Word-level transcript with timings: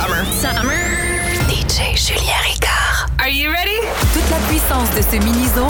summer. 0.00 0.24
Summer. 0.32 0.80
DJ 1.48 1.94
Julien 1.96 2.40
Ricard. 2.44 3.10
Are 3.18 3.28
you 3.28 3.50
ready? 3.50 3.76
Toute 4.14 4.30
la 4.30 4.38
puissance 4.48 4.88
de 4.96 5.02
ce 5.02 5.16
mini 5.22 5.46
zone 5.48 5.68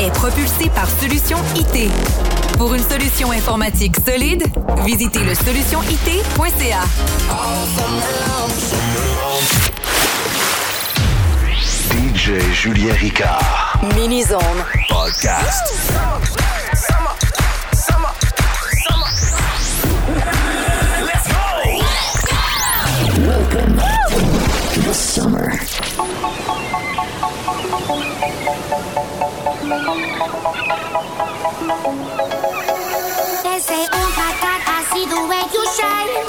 est 0.00 0.10
propulsée 0.12 0.70
par 0.70 0.88
Solution 1.00 1.38
IT. 1.56 1.90
Pour 2.56 2.72
une 2.74 2.82
solution 2.82 3.30
informatique 3.32 3.96
solide, 4.04 4.44
visitez 4.84 5.20
le 5.24 5.34
solutionit.ca. 5.34 6.84
DJ 11.90 12.40
Julien 12.52 12.94
Ricard. 12.94 13.78
Mini-zone. 13.94 14.64
Podcast. 14.88 15.92
Welcome 23.18 23.65
summer. 24.96 25.50
They 33.42 33.58
say, 33.60 33.86
oh 33.92 34.08
my 34.16 34.32
God, 34.40 34.60
I 34.66 34.86
see 34.92 35.04
the 35.06 35.20
way 35.28 35.42
you 35.52 35.62
shine. 35.76 36.25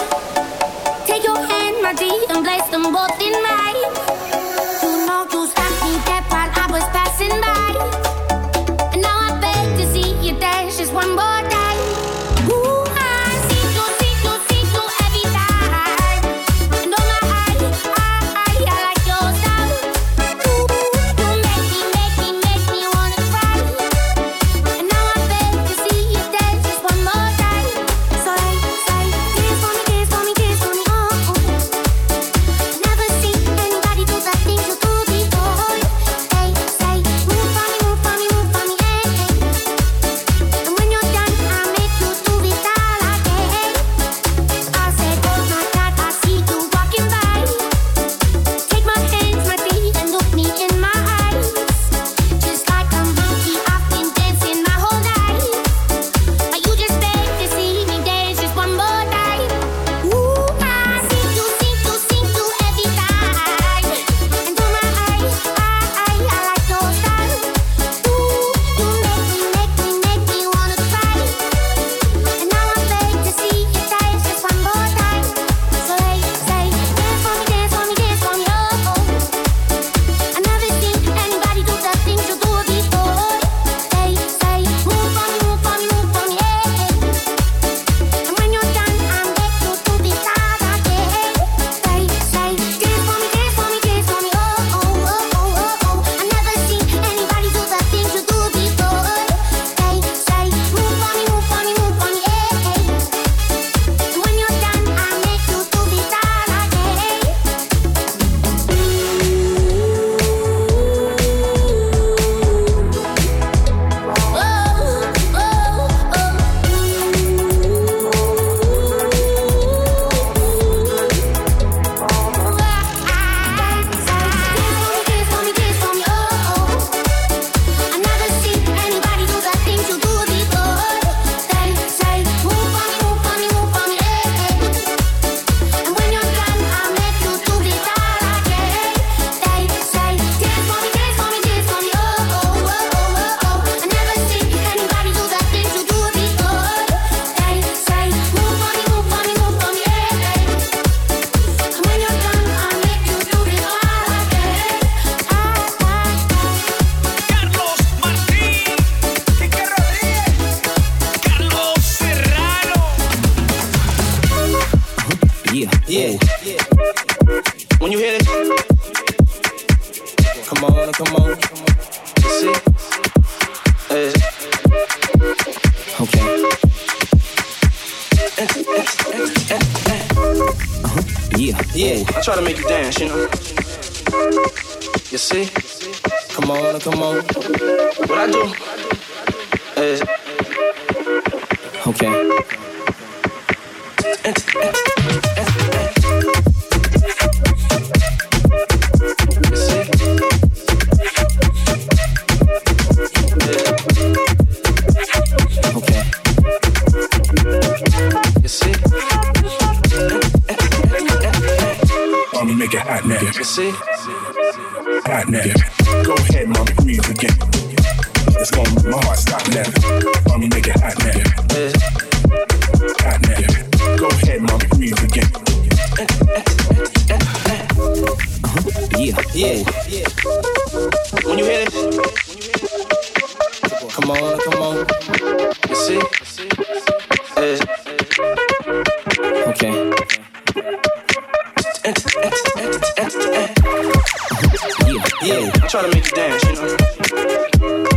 I 245.53 245.67
try 245.67 245.81
to 245.81 245.87
make 245.89 246.05
you 246.05 246.11
dance, 246.11 246.43
you 246.43 246.55
know. 246.55 247.87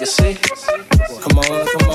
You 0.00 0.06
see? 0.06 0.34
Come 1.20 1.38
on, 1.38 1.66
come 1.66 1.82
on. 1.82 1.87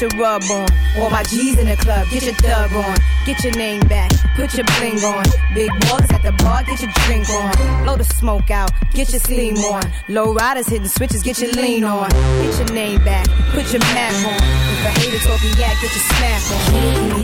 Get 0.00 0.12
your 0.12 0.20
rub 0.20 0.42
on. 0.50 0.68
All 0.98 1.10
my 1.10 1.22
G's 1.24 1.58
in 1.58 1.66
the 1.66 1.76
club, 1.76 2.08
get 2.10 2.24
your 2.24 2.34
dub 2.34 2.72
on, 2.72 2.96
get 3.26 3.42
your 3.44 3.54
name 3.54 3.80
back, 3.80 4.10
put 4.34 4.54
your 4.56 4.64
bling 4.78 5.02
on. 5.04 5.24
Big 5.54 5.70
boys 5.80 6.10
at 6.10 6.22
the 6.22 6.32
bar, 6.42 6.62
get 6.64 6.80
your 6.80 6.90
drink 7.04 7.28
on. 7.28 7.84
Blow 7.84 7.96
the 7.96 8.04
smoke 8.04 8.50
out, 8.50 8.70
get 8.92 9.10
your 9.10 9.20
steam 9.20 9.56
on. 9.58 9.82
Low 10.08 10.32
riders 10.32 10.68
hitting 10.68 10.88
switches, 10.88 11.22
get 11.22 11.38
your 11.38 11.52
lean 11.52 11.84
on. 11.84 12.08
Get 12.10 12.58
your 12.58 12.72
name 12.74 13.04
back, 13.04 13.26
put 13.52 13.70
your 13.72 13.80
map 13.92 14.14
on. 14.26 14.40
If 14.72 14.86
a 14.86 15.00
hater 15.00 15.18
talking 15.18 15.50
yak, 15.58 15.76
get 15.80 15.92
your 15.92 16.06
smack 16.16 16.42
on. 16.50 17.22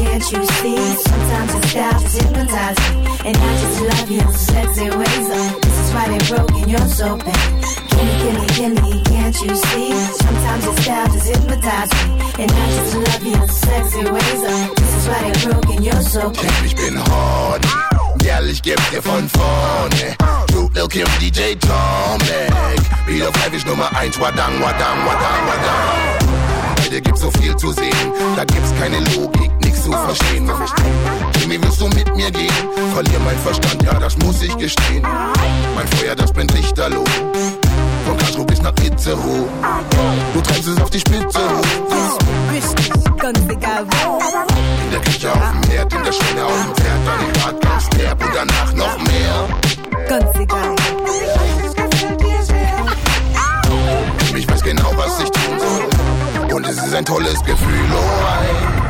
Can't 0.00 0.32
you 0.32 0.44
see? 0.44 0.76
Sometimes 0.76 1.74
your 1.74 1.92
just 1.92 2.22
hypnotizes 2.22 2.94
me. 2.94 3.06
And 3.24 3.36
I 3.36 3.60
just 3.60 3.80
love 3.80 4.10
your 4.10 4.32
sexy 4.32 4.90
ways. 4.90 5.30
Uh, 5.30 5.58
this 5.62 5.78
is 5.78 5.94
why 5.94 6.08
they 6.08 6.34
broke 6.34 6.50
and 6.52 6.70
you're 6.70 6.88
so 6.88 7.16
bad. 7.18 7.59
Gimme, 8.00 8.16
gimme, 8.22 8.46
gimme, 8.56 9.02
can't 9.04 9.42
you 9.42 9.54
see? 9.54 9.92
Sometimes 9.92 10.64
your 10.64 10.76
style 10.78 11.06
just 11.12 11.28
hypnotizes 11.28 12.08
me. 12.08 12.20
And 12.40 12.50
I 12.50 12.66
just 12.72 12.94
love 12.96 13.26
your 13.26 13.48
sexy 13.48 14.04
ways. 14.10 14.42
Uh, 14.42 14.74
this 14.74 14.94
is 14.96 15.08
why 15.08 15.20
they 15.20 15.44
broke 15.44 15.68
and 15.68 15.84
you're 15.84 16.00
so 16.00 16.30
bad. 16.30 16.64
Ich 16.64 16.74
bin 16.76 16.96
hard. 16.96 17.62
Girl, 18.22 18.48
ich 18.48 18.62
geb 18.62 18.80
dir 18.90 19.02
von 19.02 19.28
vorne. 19.28 20.16
Duke, 20.48 20.72
Lil 20.74 20.88
Kim, 20.88 21.06
DJ 21.20 21.56
Tomek. 21.60 22.80
Wieder 23.06 23.26
Leipzig 23.26 23.66
Nummer 23.66 23.94
1. 23.94 24.18
Wadang, 24.18 24.54
wadang, 24.62 24.98
wadang, 25.04 25.42
wadang. 25.46 26.90
Dir 26.90 27.02
gibt's 27.02 27.20
so 27.20 27.30
viel 27.32 27.54
zu 27.56 27.72
sehen. 27.72 28.12
Da 28.34 28.44
gibt's 28.44 28.72
keine 28.80 29.00
Logik, 29.14 29.50
nix 29.62 29.82
zu 29.82 29.92
verstehen. 29.92 30.50
Jimmy, 31.38 31.62
willst 31.62 31.80
du 31.80 31.88
mit 31.88 32.16
mir 32.16 32.30
gehen? 32.30 32.52
Verlier 32.94 33.20
mein 33.24 33.38
Verstand, 33.38 33.82
ja, 33.82 33.94
das 33.94 34.16
muss 34.18 34.40
ich 34.42 34.56
gestehen. 34.56 35.02
Mein 35.74 35.86
Feuer, 35.98 36.16
das 36.16 36.32
brennt 36.32 36.52
lichterloh. 36.54 37.04
Von 38.10 38.18
Castro 38.18 38.44
bis 38.44 38.60
nach 38.60 38.72
Itzehoe. 38.82 39.46
Du 40.34 40.40
treibst 40.40 40.66
es 40.66 40.80
auf 40.80 40.90
die 40.90 40.98
Spitze 40.98 41.38
hoch. 41.38 42.18
In 44.84 44.90
der 44.90 45.00
Küche 45.00 45.30
auf 45.30 45.52
dem 45.52 45.70
Herd, 45.70 45.94
in 45.94 46.02
der 46.02 46.12
Schwelle 46.12 46.44
auf 46.44 46.62
dem 46.64 46.74
Pferd, 46.74 47.06
dann 47.06 47.20
im 47.20 47.32
Bad 47.40 47.60
ganz 47.60 47.88
derb 47.90 48.20
und 48.20 48.34
danach 48.34 48.72
noch 48.74 48.98
mehr. 49.06 49.48
Ganz 50.08 50.26
egal. 50.40 50.74
Ich 54.36 54.48
weiß 54.48 54.62
ein 56.94 57.04
tolles 57.04 57.44
Gefühl, 57.44 57.92
alright. 57.92 58.80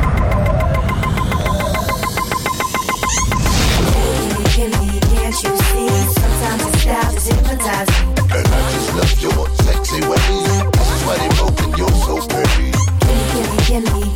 Kimmy, 4.55 4.99
can't 4.99 5.43
you 5.43 5.55
see? 5.57 6.20
Sometimes 6.41 6.63
your 6.63 6.73
style 6.81 7.11
just 7.13 7.29
hypnotizes. 7.31 8.01
And 8.33 8.47
I 8.49 8.59
just 8.73 8.89
love 8.97 9.13
your 9.21 9.45
sexy 9.61 10.01
ways. 10.09 10.49
This 10.73 10.89
is 10.89 11.01
why 11.05 11.21
they 11.21 11.29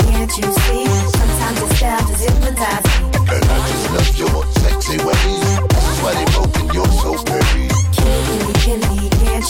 can't 0.02 0.34
you 0.42 0.50
see? 0.66 0.90
Sometimes 1.14 1.62
your 1.62 1.70
style 1.78 2.02
just 2.10 2.26
hypnotizes. 2.26 2.98
And 3.30 3.46
I 3.46 3.58
just 3.70 3.86
love 3.94 4.10
your 4.18 4.42
sexy 4.58 4.98
ways. 5.06 5.46
This 5.70 5.86
is 5.86 6.02
why 6.02 6.18
they 6.18 6.26
can't 6.34 6.50
you 6.74 6.82
Kimmy, 8.74 9.06
can't 9.22 9.46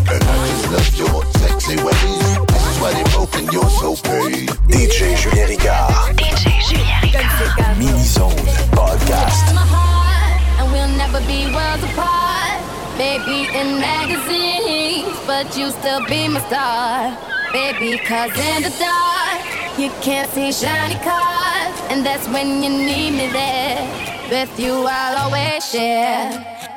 love 0.73 0.95
your 0.97 1.25
sexy 1.37 1.77
ways. 1.85 2.39
This 2.49 2.65
is 2.71 2.77
why 2.81 2.93
they 2.95 3.05
broken, 3.13 3.45
you're 3.53 3.71
so 3.83 3.95
pretty. 3.97 4.47
DJ 4.73 5.17
Julien 5.21 5.49
Ricard. 5.53 6.17
DJ 6.17 6.45
Julien 6.67 7.01
Ricard. 7.05 7.79
Mini 7.79 8.05
Zone 8.05 8.47
Podcast. 8.73 9.55
my 9.55 9.67
heart, 9.69 10.41
and 10.59 10.73
we'll 10.73 10.95
never 10.97 11.21
be 11.29 11.53
worlds 11.53 11.85
apart. 11.85 12.59
Maybe 12.97 13.53
in 13.53 13.81
magazines, 13.81 15.13
but 15.27 15.47
you 15.57 15.71
still 15.71 16.05
be 16.07 16.29
my 16.29 16.41
star. 16.49 17.19
Baby, 17.53 17.99
cause 17.99 18.33
in 18.33 18.63
the 18.63 18.73
dark, 18.81 19.45
you 19.79 19.91
can't 20.01 20.31
see 20.31 20.53
shiny 20.53 20.97
cars. 21.05 21.77
And 21.91 22.05
that's 22.07 22.27
when 22.29 22.63
you 22.63 22.71
need 22.71 23.13
me 23.21 23.27
there. 23.29 23.85
With 24.31 24.59
you, 24.59 24.87
I'll 24.89 25.25
always 25.25 25.69
share. 25.69 26.33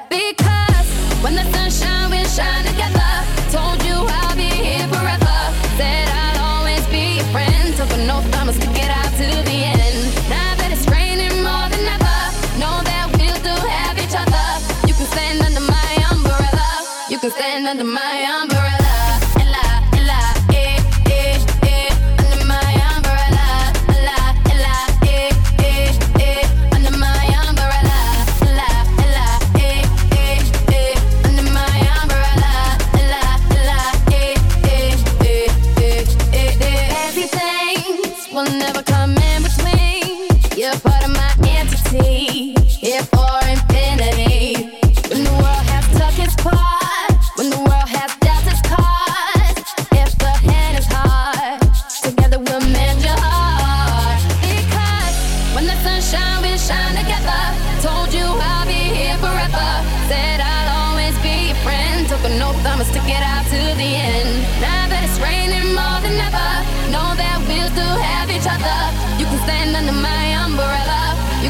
Because 0.09 0.87
when 1.23 1.35
the 1.35 1.45
sun 1.53 1.71
shines, 1.71 2.11
we 2.11 2.25
shine 2.25 2.65
together. 2.65 3.34
Told 3.55 3.81
you 3.87 3.95
I'll 3.95 4.35
be 4.35 4.51
here 4.51 4.87
forever. 4.91 5.37
Said 5.79 6.07
I'll 6.11 6.59
always 6.59 6.85
be 6.87 7.15
your 7.19 7.27
friend. 7.31 7.73
Took 7.79 7.91
an 7.91 8.09
oath, 8.09 8.27
I'ma 8.35 8.51
stick 8.51 8.75
it 8.83 8.91
out 8.99 9.11
to 9.21 9.27
the 9.49 9.59
end. 9.73 9.99
Now 10.27 10.51
that 10.59 10.69
it's 10.75 10.85
raining 10.91 11.37
more 11.41 11.67
than 11.71 11.85
ever, 11.95 12.19
know 12.59 12.83
that 12.83 13.05
we'll 13.15 13.39
still 13.43 13.63
have 13.79 13.95
each 14.03 14.15
other. 14.23 14.45
You 14.87 14.93
can 14.93 15.07
stand 15.15 15.39
under 15.47 15.61
my 15.61 15.91
umbrella. 16.11 16.67
You 17.09 17.17
can 17.17 17.31
stand 17.31 17.65
under 17.65 17.85
my. 17.85 18.44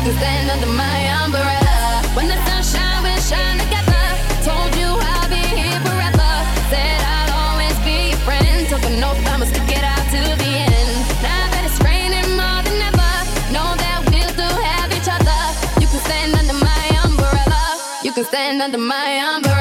Can 0.05 0.17
stand 0.17 0.51
under 0.51 0.67
my 0.67 0.99
umbrella. 1.23 2.03
When 2.13 2.27
the 2.27 2.37
shine 3.25 3.57
together. 3.57 4.03
Told 4.45 4.69
you 4.77 4.85
I'll 4.85 5.29
be 5.29 5.41
here 5.41 5.81
forever. 5.81 6.31
Said 6.69 7.01
I'll 7.15 7.33
always 7.49 7.73
be 7.81 8.13
your 8.13 8.21
friend. 8.21 8.69
Took 8.69 8.85
out 9.83 10.05
to 10.13 10.21
the 10.43 10.51
end. 10.69 10.93
Now 11.25 11.43
that 11.53 11.63
it's 11.65 11.79
raining 11.81 12.29
more 12.37 12.61
than 12.67 12.77
ever, 12.89 13.13
know 13.49 13.69
that 13.81 14.05
we'll 14.11 14.29
still 14.37 14.57
have 14.69 14.93
each 14.93 15.09
other. 15.09 15.39
You 15.81 15.87
can 15.89 16.01
stand 16.05 16.35
under 16.37 16.57
my 16.69 16.85
umbrella. 17.01 17.63
You 18.03 18.11
can 18.11 18.25
stand 18.25 18.61
under 18.61 18.77
my 18.77 19.09
umbrella. 19.33 19.54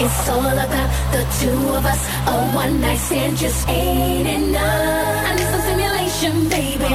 It's 0.00 0.28
all 0.28 0.46
about 0.46 0.90
the 1.10 1.26
two 1.40 1.74
of 1.74 1.84
us. 1.84 2.06
A 2.28 2.32
one 2.54 2.80
night 2.80 2.98
stand 2.98 3.36
just 3.36 3.68
ain't 3.68 4.28
enough. 4.28 5.26
I 5.26 5.34
need 5.34 5.48
some 5.50 5.60
simulation, 5.62 6.48
baby. 6.48 6.94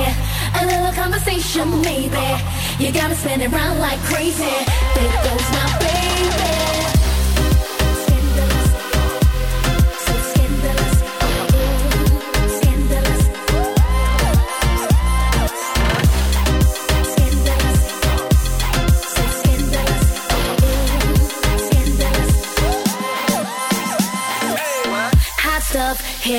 A 0.56 0.66
little 0.66 0.94
conversation, 0.94 1.82
maybe. 1.82 2.28
You 2.80 2.94
got 2.94 3.10
me 3.10 3.16
spinning 3.16 3.54
around 3.54 3.80
like 3.80 4.00
crazy. 4.08 4.56
There 4.96 5.24
goes 5.26 5.48
my 5.52 5.68
baby. 5.80 7.03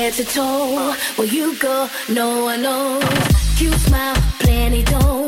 head 0.05 0.13
to 0.13 0.23
toe. 0.23 0.93
Where 1.15 1.27
you 1.27 1.57
go, 1.57 1.89
no 2.09 2.43
one 2.43 2.61
knows. 2.61 3.03
Cute 3.57 3.73
smile, 3.73 4.15
plenty 4.39 4.83
don't. 4.83 5.24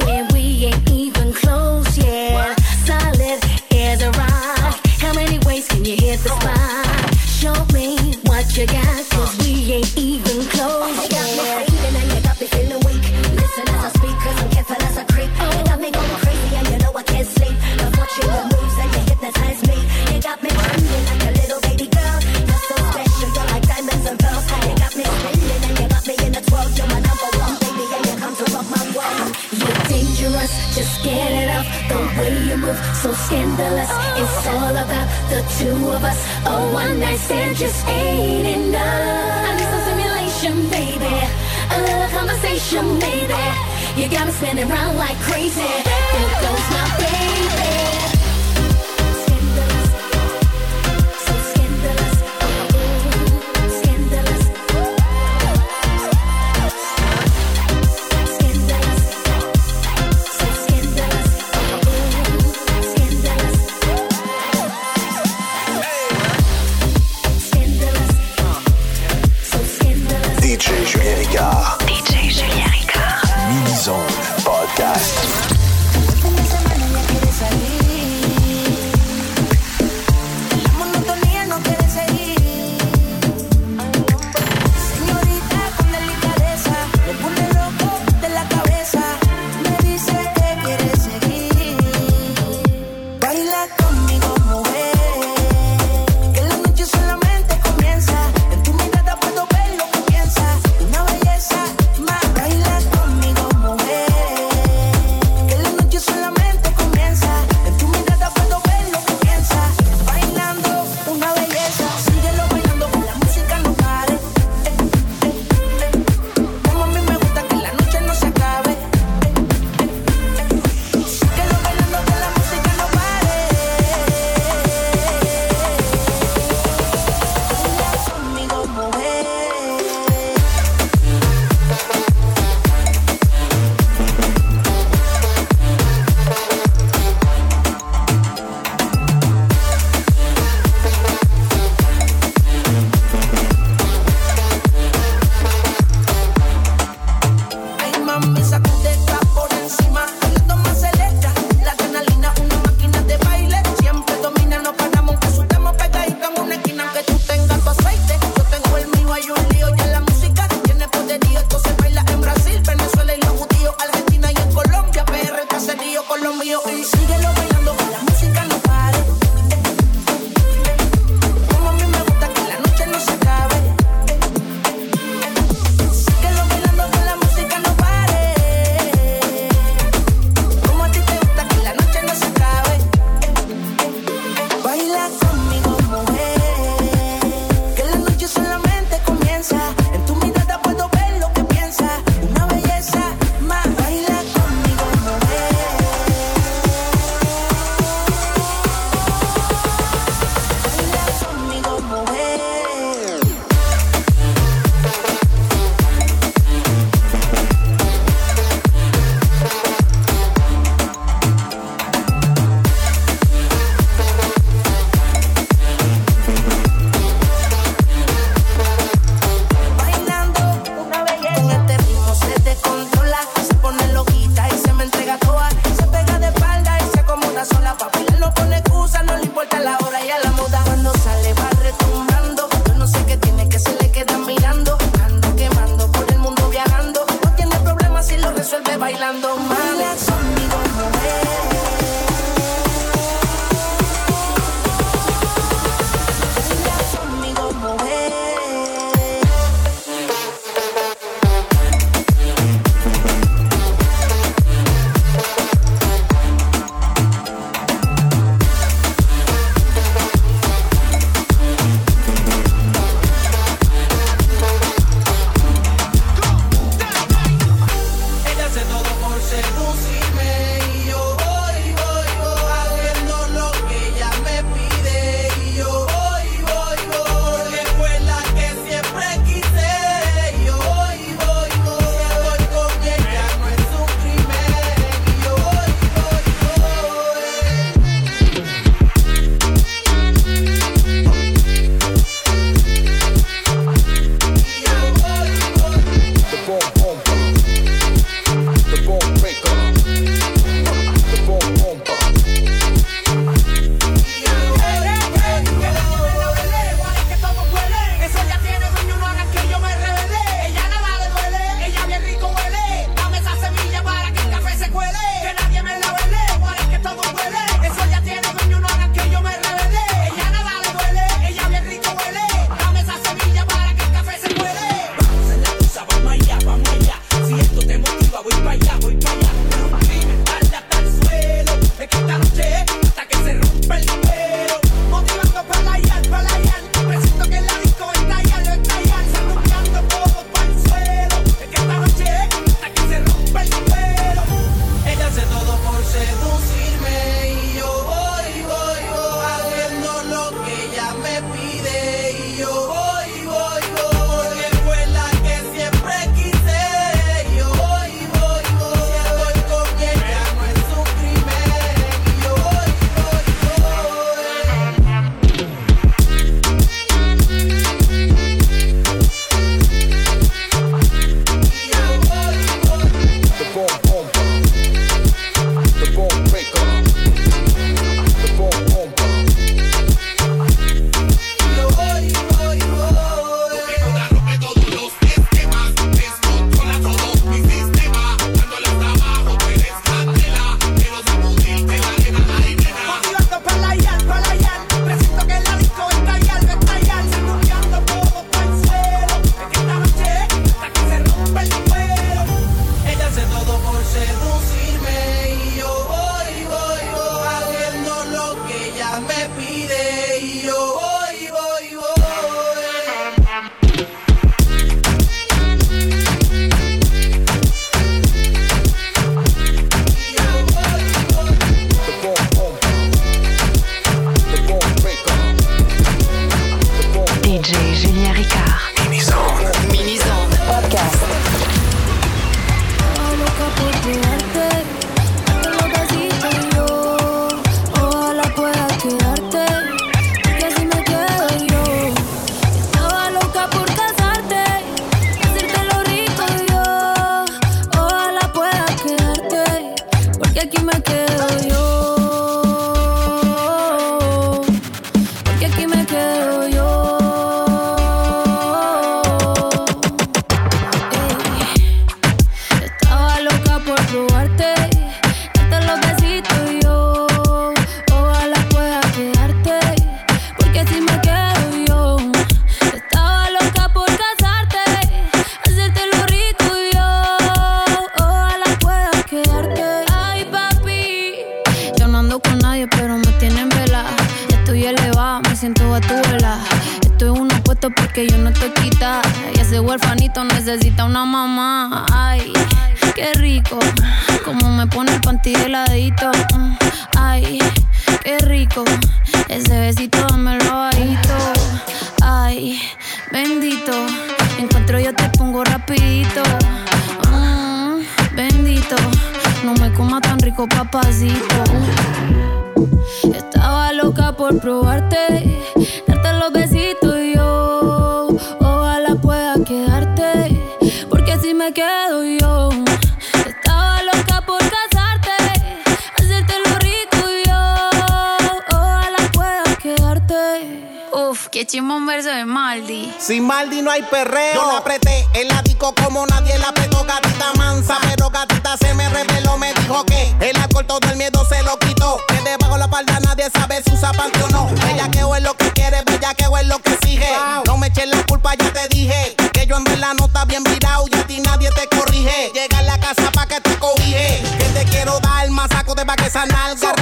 Uf, 530.94 531.28
qué 531.28 531.46
chimón 531.46 531.86
verso 531.86 532.10
de 532.10 532.26
Maldi. 532.26 532.94
Sin 533.00 533.26
Maldi 533.26 533.62
no 533.62 533.72
hay 533.72 533.84
perreo. 533.84 534.34
Yo 534.36 534.52
la 534.52 534.58
apreté 534.60 535.06
en 535.14 535.28
la 535.28 535.42
disco 535.42 535.74
como 535.76 536.06
nadie 536.08 536.38
la 536.40 536.50
apretó. 536.50 536.84
Gatita 536.86 537.34
mansa, 537.38 537.78
pero 537.84 538.10
gatita 538.10 538.58
se 538.58 538.74
me 538.74 538.88
reveló. 538.90 539.38
Me 539.38 539.54
dijo 539.54 539.84
que 539.86 540.16
el 540.22 540.38
alcohol 540.38 540.66
todo 540.66 540.90
el 540.90 540.96
miedo 540.98 541.26
se 541.28 541.44
lo 541.44 541.58
quitó. 541.60 542.00
Que 542.08 542.16
debajo 542.22 542.54
de 542.54 542.60
la 542.60 542.68
palda 542.70 543.00
nadie 543.02 543.30
sabe 543.34 543.62
si 543.64 543.74
usa 543.74 543.92
panty 543.92 544.20
o 544.22 544.30
no. 544.30 544.48
Bellaqueo 544.66 545.16
es 545.16 545.24
lo 545.24 545.36
que 545.36 545.52
quiere, 545.52 545.84
bellaqueo 545.84 546.38
es 546.38 546.48
lo 546.48 546.60
que 546.60 546.74
exige. 546.74 547.10
No 547.46 547.58
me 547.58 547.68
eches 547.68 547.88
la 547.88 548.04
culpa, 548.06 548.36
ya 548.36 548.52
te 548.54 548.68
dije. 548.70 549.16
Que 549.34 549.46
yo 549.46 549.58
en 549.58 549.66
verdad 549.66 549.94
no 550.00 550.06
está 550.06 550.26
bien 550.26 550.44
virado 550.44 550.86
y 550.92 550.96
a 550.96 551.06
ti 551.06 551.20
nadie 551.20 551.50
te 551.52 551.68
corrige. 551.76 552.32
Llega 552.34 552.60
a 552.60 552.64
la 552.64 552.80
casa 552.80 553.12
pa' 553.12 553.28
que 553.28 553.42
te 553.42 553.58
cobije. 553.58 554.24
Que 554.40 554.46
te 554.46 554.66
quiero 554.66 555.00
dar 555.02 555.30
más 555.32 555.50
saco 555.50 555.76
de 555.76 555.86
pa' 555.86 555.96
que 555.96 556.06
esa 556.06 556.26
nalga. 556.26 556.74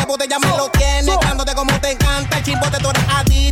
Chimbote 2.77 2.99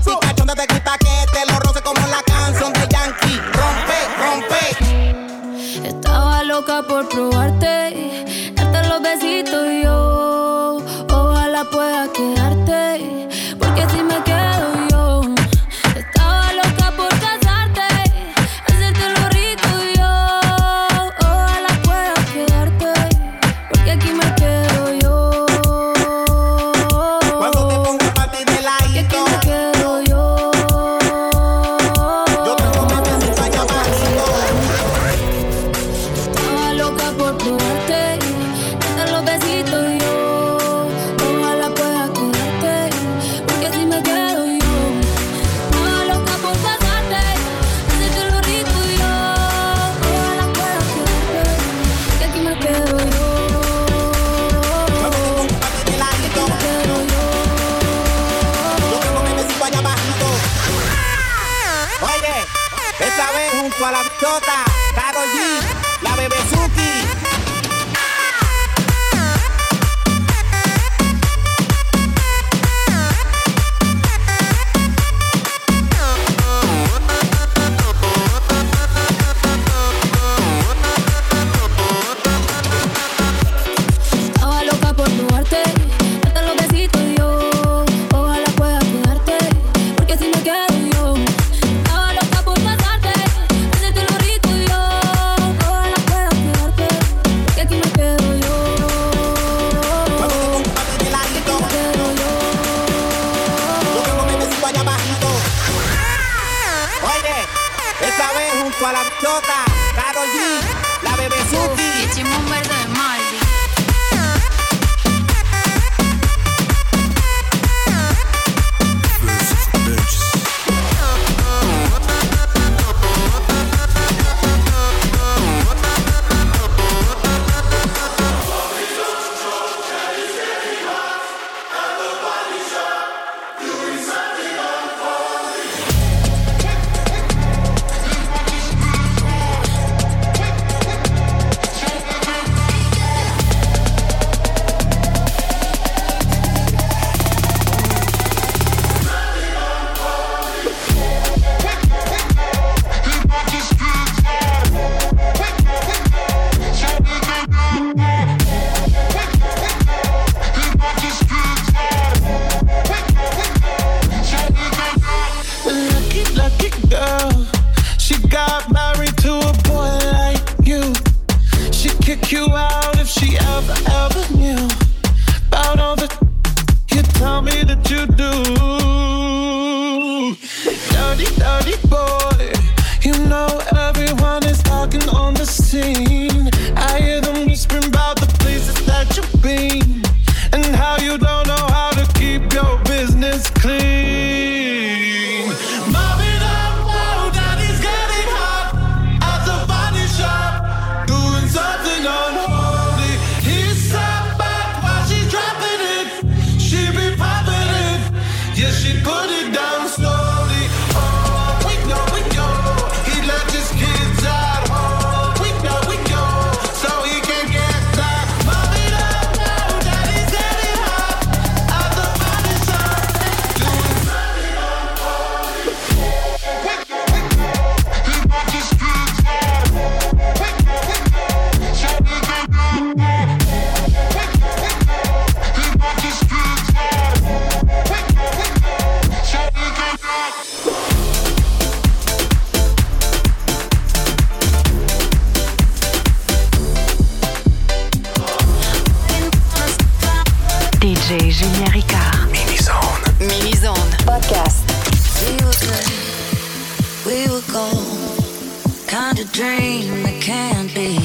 tú 0.03 0.09
eres 0.09 0.19
cachonde 0.19 0.53
te 0.55 0.73
gusta 0.73 0.97
que 0.97 1.25
te 1.31 1.45
lo 1.51 1.59
roce 1.59 1.81
como 1.81 2.07
la 2.07 2.21
canción 2.23 2.73
de 2.73 2.87
Yankee. 2.89 3.39
Rompe, 3.53 3.97
rompe. 4.19 5.87
Estaba 5.87 6.43
loca 6.43 6.83
por 6.87 7.07
probarte, 7.09 7.42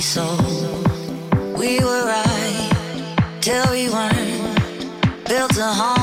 So 0.09 0.25
We 1.59 1.81
were 1.81 2.05
right 2.07 3.37
till 3.43 3.71
we 3.71 3.91
weren't. 3.91 5.27
Built 5.27 5.59
a 5.59 5.65
home. 5.65 5.98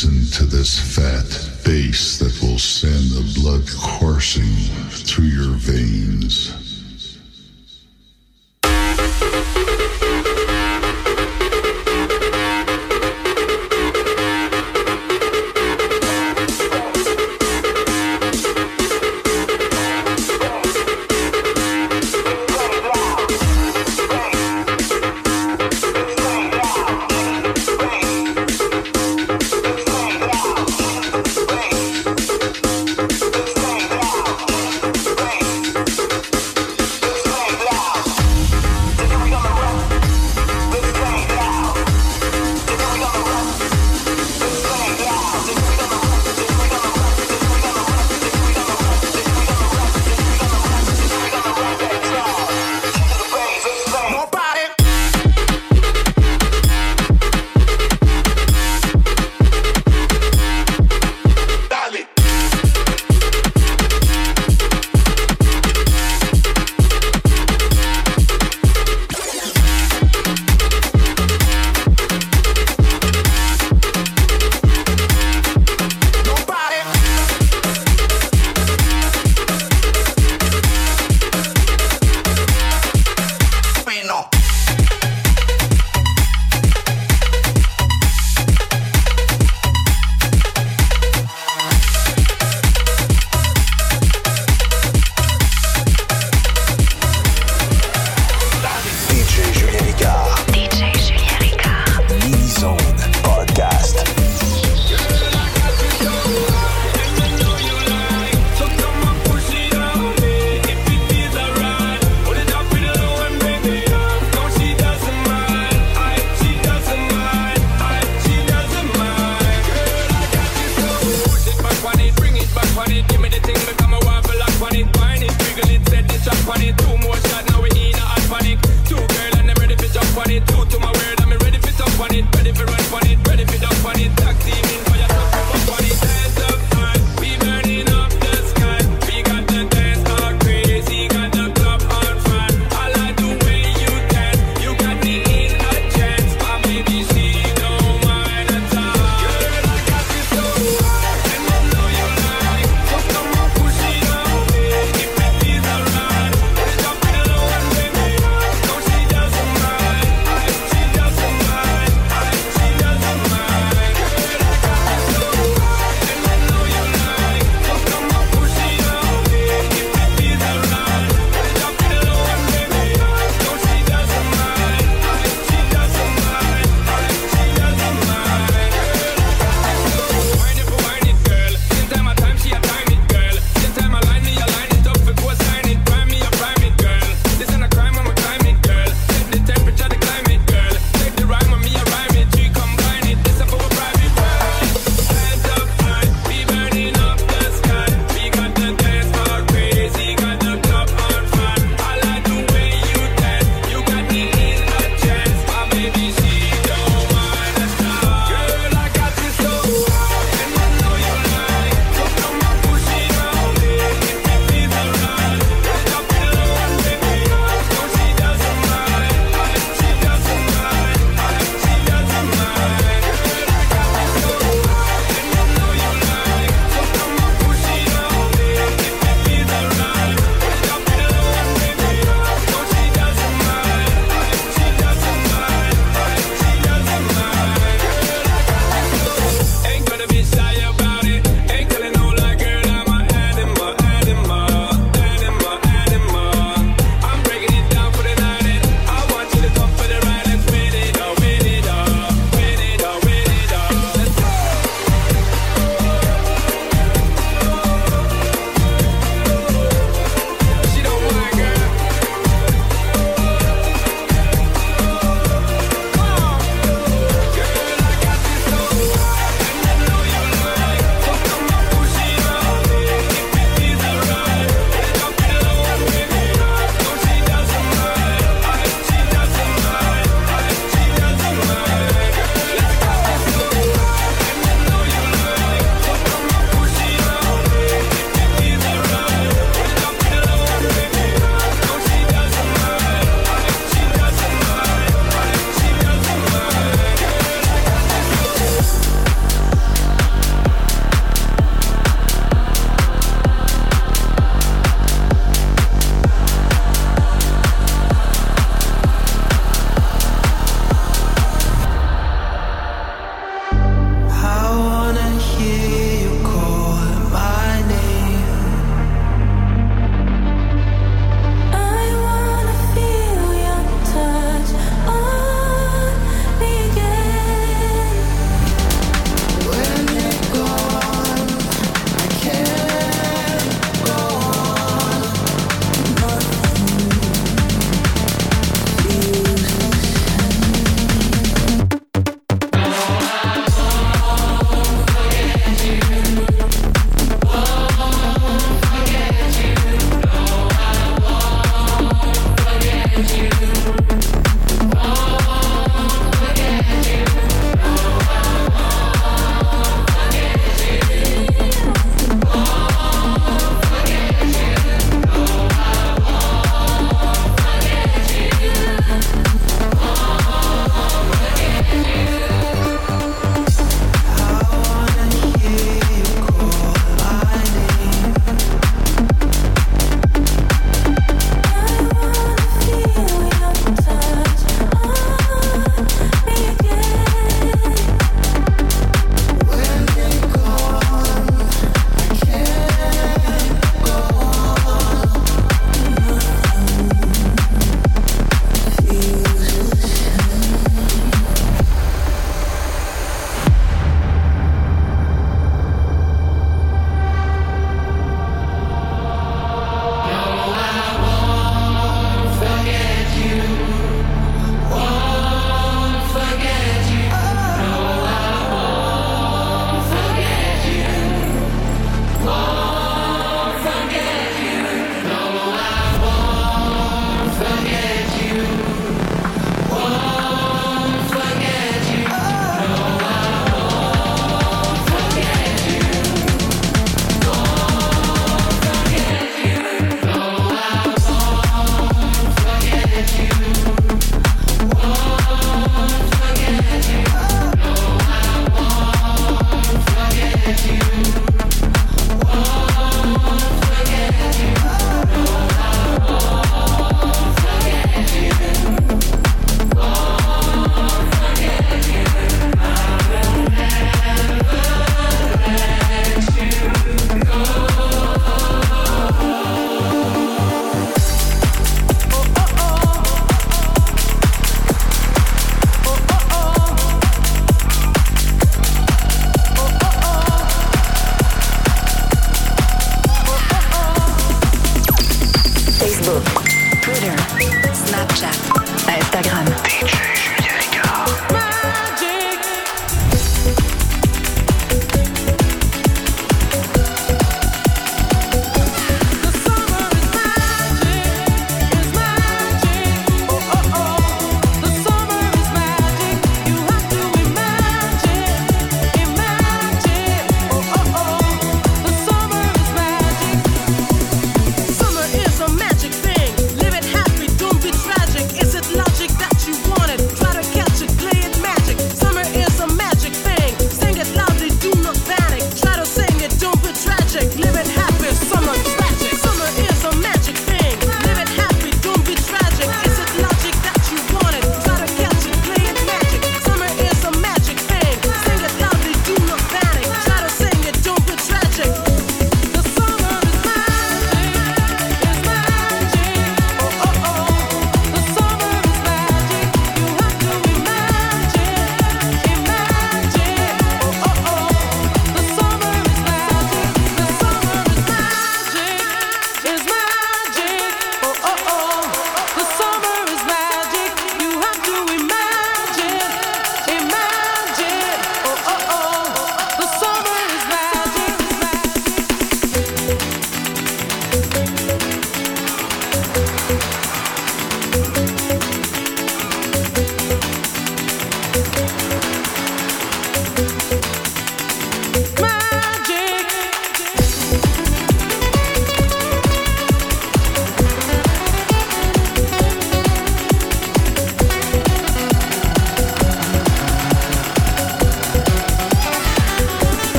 Listen 0.00 0.30
to 0.30 0.44
this 0.44 0.78
fat 0.78 1.26
bass 1.64 2.20
that 2.20 2.40
will 2.40 2.56
send 2.56 3.10
the 3.10 3.40
blood 3.40 3.68
coursing 3.68 4.54
through 4.90 5.24
your 5.24 5.54
veins. 5.56 6.67